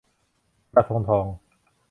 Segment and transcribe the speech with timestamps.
[0.73, 1.25] กระทงทอง